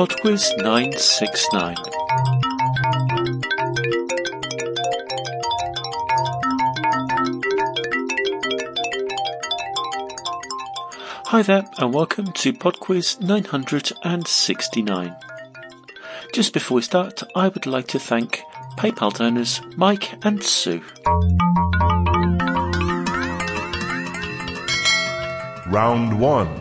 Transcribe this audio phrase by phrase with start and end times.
[0.00, 1.76] Podquiz 969.
[11.26, 15.16] Hi there, and welcome to Podquiz 969.
[16.32, 18.40] Just before we start, I would like to thank
[18.78, 20.82] PayPal donors Mike and Sue.
[25.66, 26.59] Round 1.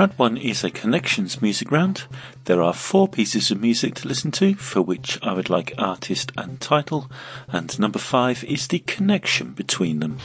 [0.00, 2.04] Round 1 is a connections music round.
[2.46, 6.32] There are four pieces of music to listen to, for which I would like artist
[6.38, 7.10] and title,
[7.48, 10.16] and number 5 is the connection between them.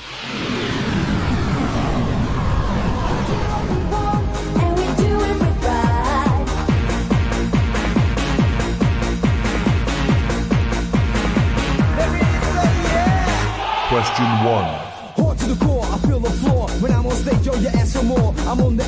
[13.90, 14.95] Question 1.
[15.16, 16.70] Hard to the core, I feel the floor.
[16.82, 18.34] When I'm on stage, yo, you ask for more.
[18.48, 18.86] I'm on the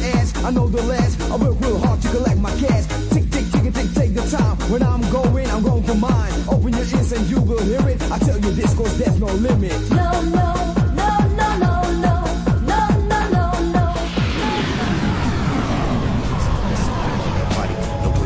[0.48, 1.20] I know the last.
[1.30, 2.86] I work real hard to collect my cash.
[3.11, 4.55] Tick, tick, tick, tick, take the time.
[4.72, 6.31] When I'm going, I'm going for mine.
[6.48, 8.02] Open your ears and you will hear it.
[8.11, 9.73] I tell you this, cause there's no limit.
[9.92, 10.53] No, no.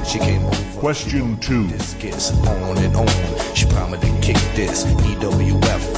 [0.05, 0.79] She came over.
[0.79, 1.65] Question two.
[1.67, 3.55] This gets on and on.
[3.55, 5.90] She promised to kick this EWF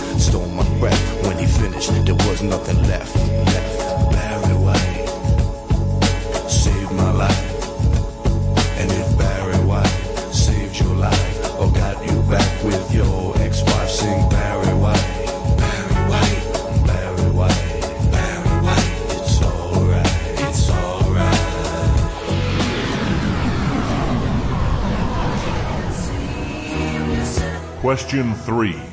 [2.49, 3.23] nothing left.
[27.83, 28.92] Question 3.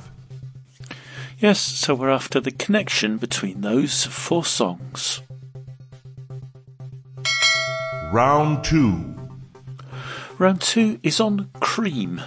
[1.41, 5.23] Yes, so we're after the connection between those four songs.
[8.13, 9.15] Round 2.
[10.37, 12.21] Round 2 is on cream.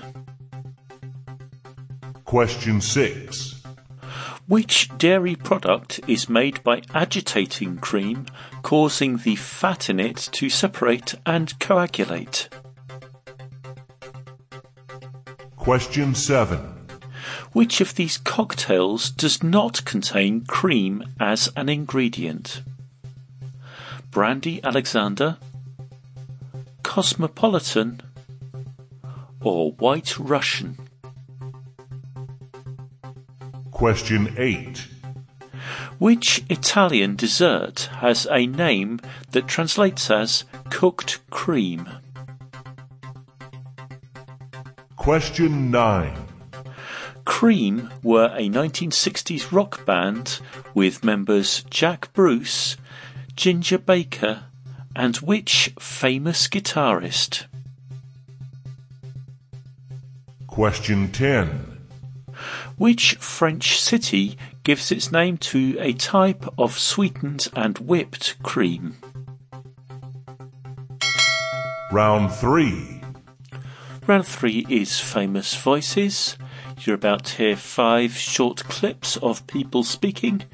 [2.24, 3.62] Question 6.
[4.48, 8.26] Which dairy product is made by agitating cream,
[8.62, 12.48] causing the fat in it to separate and coagulate?
[15.56, 16.73] Question 7.
[17.54, 22.62] Which of these cocktails does not contain cream as an ingredient?
[24.10, 25.36] Brandy Alexander,
[26.82, 28.00] Cosmopolitan,
[29.40, 30.78] or White Russian?
[33.70, 34.88] Question 8.
[36.00, 38.98] Which Italian dessert has a name
[39.30, 41.88] that translates as cooked cream?
[44.96, 46.33] Question 9.
[47.36, 50.38] Cream were a 1960s rock band
[50.72, 52.76] with members Jack Bruce,
[53.34, 54.44] Ginger Baker,
[54.94, 57.46] and which famous guitarist?
[60.46, 61.80] Question 10.
[62.78, 68.94] Which French city gives its name to a type of sweetened and whipped cream?
[71.90, 73.02] Round 3.
[74.06, 76.36] Round three is famous voices.
[76.86, 80.44] You're about to hear five short clips of people speaking,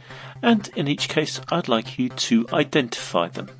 [0.41, 3.51] and in each case, I'd like you to identify them.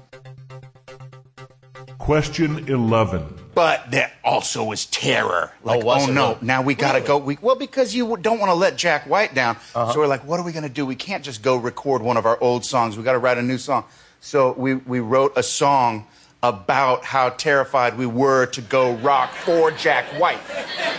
[1.99, 3.41] Question 11.
[3.55, 5.53] But there also is terror.
[5.65, 6.39] Like, oh, was oh no, really?
[6.43, 7.19] now we gotta go.
[7.19, 9.57] We, well, because you don't want to let Jack White down.
[9.75, 9.93] Uh-huh.
[9.93, 10.87] So we're like, what are we gonna do?
[10.87, 12.97] We can't just go record one of our old songs.
[12.97, 13.85] We gotta write a new song.
[14.21, 16.07] So we, we wrote a song
[16.43, 20.41] about how terrified we were to go rock for Jack White.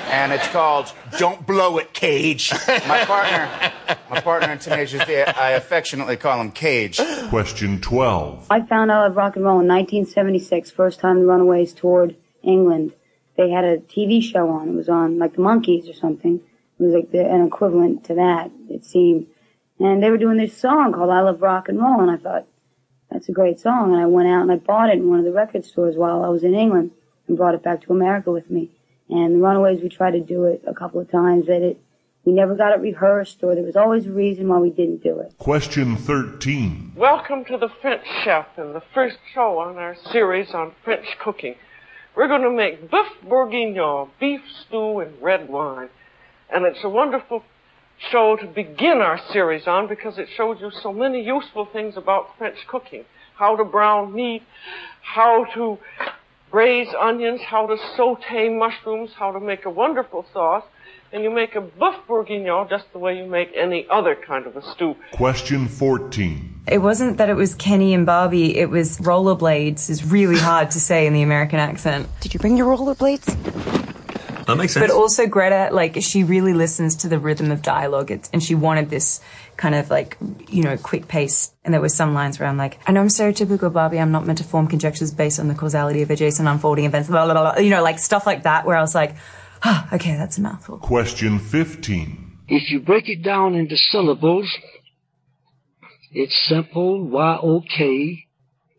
[0.06, 2.52] And it's called Don't Blow It, Cage.
[2.68, 3.72] My partner,
[4.10, 7.00] my partner in Tenacious D, I affectionately call him Cage.
[7.30, 8.48] Question 12.
[8.52, 12.94] I found out of rock and roll in 1976, first time the Runaways toured England.
[13.36, 14.70] They had a TV show on.
[14.70, 16.36] It was on like the Monkees or something.
[16.80, 19.28] It was like the, an equivalent to that, it seemed.
[19.80, 22.46] And they were doing this song called I Love Rock and Roll, and I thought,
[23.12, 23.94] that's a great song.
[23.94, 26.24] And I went out and I bought it in one of the record stores while
[26.24, 26.92] I was in England
[27.28, 28.72] and brought it back to America with me.
[29.10, 31.82] And the Runaways, we tried to do it a couple of times, but it,
[32.24, 35.20] we never got it rehearsed or there was always a reason why we didn't do
[35.20, 35.38] it.
[35.38, 36.94] Question 13.
[36.96, 41.56] Welcome to the French Chef and the first show on our series on French cooking.
[42.16, 45.90] We're going to make boeuf bourguignon, beef stew and red wine.
[46.54, 47.44] And it's a wonderful
[48.10, 52.38] show to begin our series on because it shows you so many useful things about
[52.38, 53.06] French cooking.
[53.36, 54.44] How to brown meat,
[55.02, 55.78] how to
[56.50, 60.64] braise onions, how to saute mushrooms, how to make a wonderful sauce.
[61.14, 64.56] And you make a boeuf bourguignon just the way you make any other kind of
[64.56, 64.96] a stew.
[65.12, 66.62] Question 14.
[66.68, 70.80] It wasn't that it was Kenny and Barbie, it was rollerblades is really hard to
[70.80, 72.08] say in the American accent.
[72.22, 73.81] Did you bring your rollerblades?
[74.52, 74.88] That makes sense.
[74.88, 78.54] But also Greta, like she really listens to the rhythm of dialogue, it's, and she
[78.56, 79.22] wanted this
[79.58, 80.18] kind of like
[80.50, 81.54] you know quick pace.
[81.64, 84.00] And there were some lines where I'm like, I know I'm stereotypical Barbie.
[84.00, 87.10] I'm not meant to form conjectures based on the causality of adjacent unfolding events.
[87.10, 87.62] Blah blah blah.
[87.62, 88.66] You know, like stuff like that.
[88.66, 89.16] Where I was like,
[89.64, 90.80] ah, okay, that's a mouthful.
[90.80, 92.40] Question 15.
[92.50, 94.50] If you break it down into syllables,
[96.12, 98.26] it's simple Y O K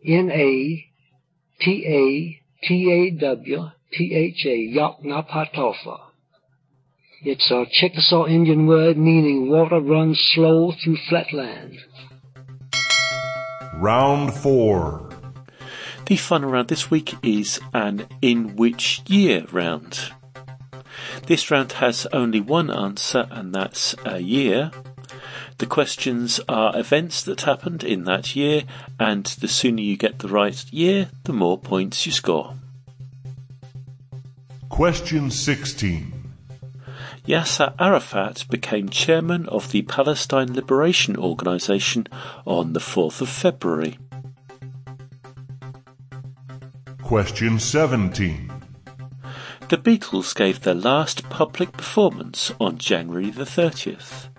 [0.05, 0.85] N A
[1.61, 5.99] T A T A W T H A Yoknapatawpha.
[7.23, 11.77] It's a Chickasaw Indian word meaning water runs slow through flatland.
[13.75, 15.09] Round 4.
[16.07, 20.11] The fun round this week is an in which year round.
[21.27, 24.71] This round has only one answer, and that's a year.
[25.59, 28.63] The questions are events that happened in that year,
[28.99, 32.55] and the sooner you get the right year, the more points you score.
[34.73, 36.33] Question 16.
[37.27, 42.07] Yasser Arafat became chairman of the Palestine Liberation Organization
[42.47, 43.99] on the 4th of February.
[47.03, 48.51] Question 17.
[49.69, 54.29] The Beatles gave their last public performance on January the 30th.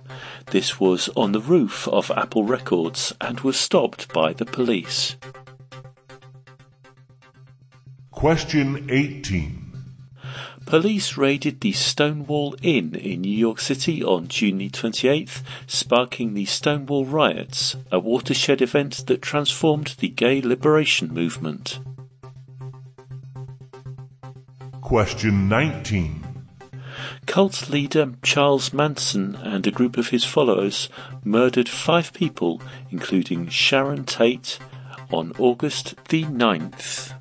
[0.47, 5.15] This was on the roof of Apple Records and was stopped by the police.
[8.11, 9.64] Question 18.
[10.67, 16.47] Police raided the Stonewall Inn in New York City on June the 28th, sparking the
[16.47, 21.79] Stonewall Riots, a watershed event that transformed the gay liberation movement.
[24.81, 26.25] Question 19.
[27.27, 30.89] Cult leader Charles Manson and a group of his followers
[31.25, 34.59] murdered five people, including Sharon Tate,
[35.11, 37.15] on August the 9th.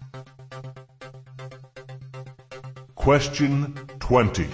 [3.04, 4.48] Question 20.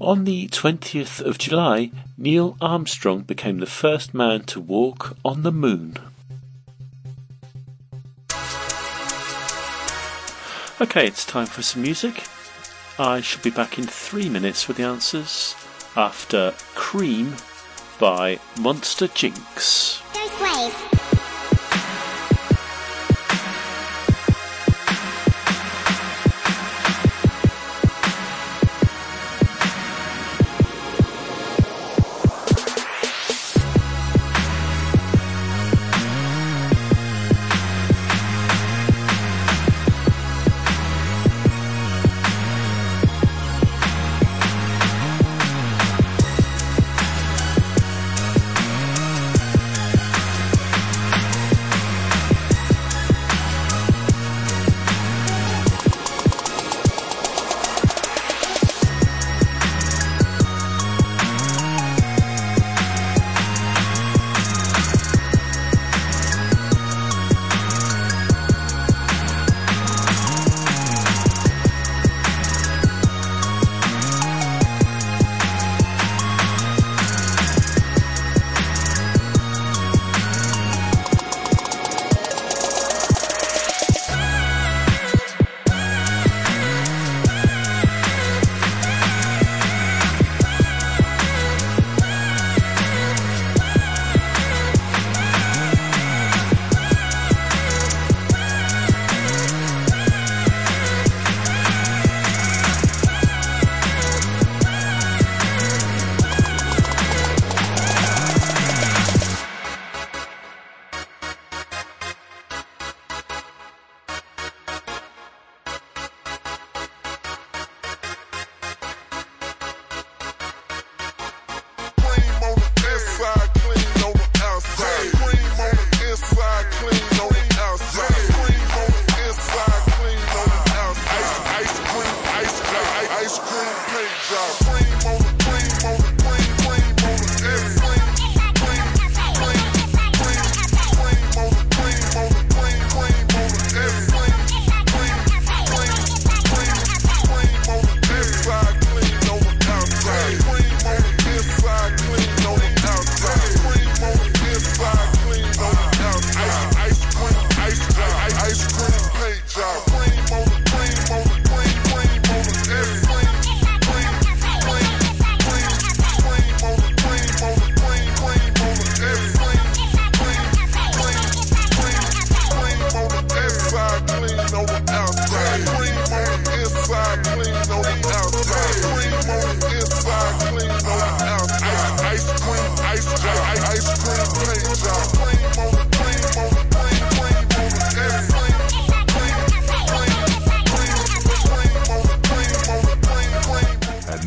[0.00, 5.50] On the 20th of July, Neil Armstrong became the first man to walk on the
[5.50, 5.98] moon.
[10.80, 12.28] Okay, it's time for some music.
[12.96, 15.56] I shall be back in three minutes with the answers
[15.96, 17.34] after Cream
[17.98, 20.00] by Monster Jinx.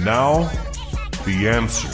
[0.05, 0.43] Now,
[1.25, 1.89] the answer.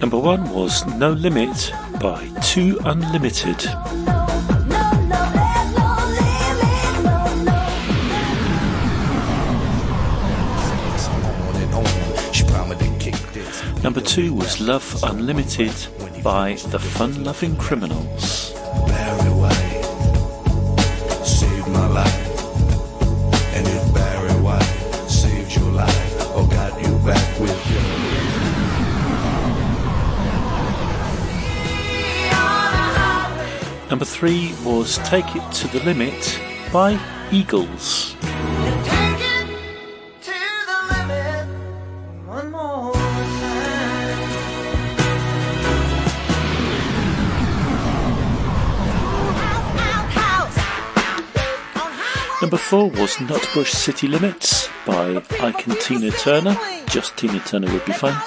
[0.00, 3.64] Number one was No Limit by 2 Unlimited.
[13.84, 15.72] Number two was Love Unlimited
[16.24, 18.35] by The Fun Loving Criminals.
[33.88, 36.40] Number three was Take It to the Limit
[36.72, 36.98] by
[37.30, 38.16] Eagles.
[38.20, 39.46] Take it
[40.22, 40.32] to
[40.66, 41.46] the limit
[42.26, 43.02] one more time.
[52.42, 56.58] Number four was Nutbush City Limits by Ike and Tina Turner.
[56.88, 58.20] Just Tina Turner would be fine.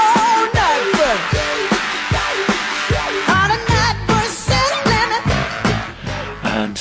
[0.00, 0.48] Oh,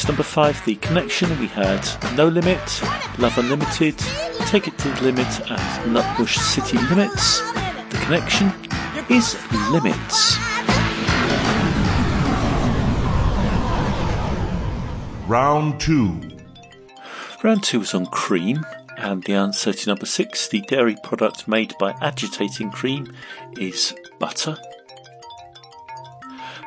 [0.08, 1.86] Number five, The Connection, we had
[2.16, 2.82] No Limit,
[3.20, 3.98] Love Unlimited,
[4.48, 7.42] Take It to the Limit, and Nutbush City Limits.
[7.42, 8.52] The Connection
[9.10, 9.36] is
[9.70, 10.38] Limits.
[15.28, 16.22] Round 2.
[17.44, 18.66] Round two was on cream,
[18.98, 23.14] and the answer to number six, the dairy product made by agitating cream,
[23.58, 24.58] is butter.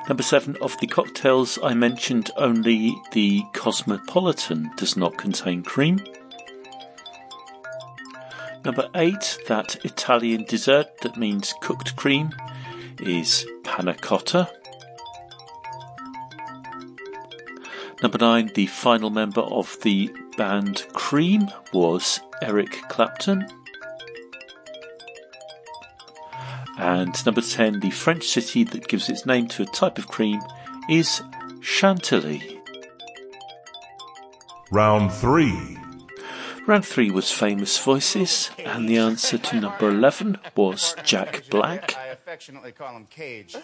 [0.09, 6.01] Number seven, of the cocktails I mentioned, only the Cosmopolitan does not contain cream.
[8.65, 12.33] Number eight, that Italian dessert that means cooked cream
[12.99, 14.51] is panna cotta.
[18.03, 23.47] Number nine, the final member of the band Cream was Eric Clapton.
[26.81, 30.41] And number 10, the French city that gives its name to a type of cream
[30.89, 31.23] is
[31.61, 32.59] Chantilly.
[34.73, 35.77] Round 3.
[36.67, 41.97] Round 3 was Famous Voices, and the answer to number 11 was Jack Black.
[41.99, 43.57] I affectionately call him Cage.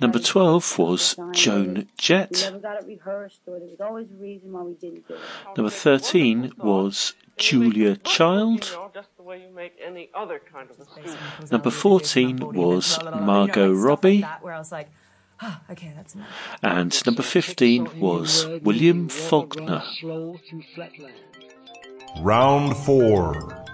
[0.00, 2.30] Number 12 was Joan Jett.
[2.52, 5.20] never got it rehearsed, or there was always a reason why we didn't do it.
[5.56, 8.76] Number 13 was Julia Child.
[9.34, 11.16] You know, just the way you make any other kind of a stew.
[11.50, 14.20] Number 14 was Margot Robbie.
[14.40, 14.88] Where I was like,
[15.42, 16.28] oh, okay, that's enough.
[16.62, 19.82] And number 15 was William Faulkner.
[20.00, 21.14] Slow through flatland.
[22.20, 23.64] Round 4.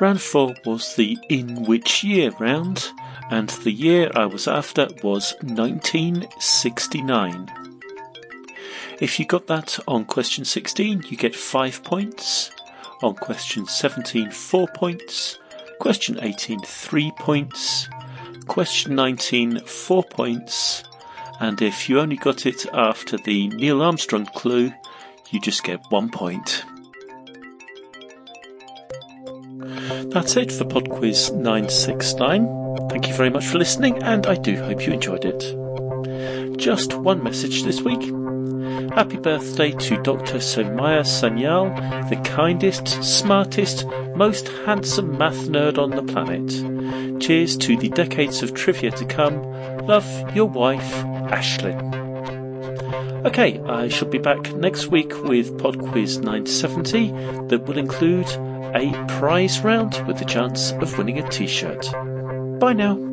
[0.00, 2.90] Round 4 was the In Which Year round,
[3.30, 7.52] and the year I was after was 1969.
[9.00, 12.50] If you got that on question 16, you get 5 points.
[13.02, 15.38] On question 17, 4 points.
[15.80, 17.88] Question 18, 3 points.
[18.46, 20.84] Question 19, 4 points.
[21.40, 24.72] And if you only got it after the Neil Armstrong clue,
[25.30, 26.64] you just get 1 point.
[30.12, 32.88] That's it for Pod Quiz 969.
[32.88, 36.56] Thank you very much for listening, and I do hope you enjoyed it.
[36.56, 38.21] Just one message this week.
[38.94, 40.36] Happy birthday to Dr.
[40.36, 41.74] Somaya Sanyal,
[42.10, 47.18] the kindest, smartest, most handsome math nerd on the planet.
[47.18, 49.42] Cheers to the decades of trivia to come.
[49.86, 50.92] Love, your wife,
[51.32, 52.02] Ashlyn.
[53.24, 57.12] Okay, I shall be back next week with Pod Quiz 970
[57.48, 58.28] that will include
[58.74, 61.90] a prize round with the chance of winning a t shirt.
[62.60, 63.11] Bye now.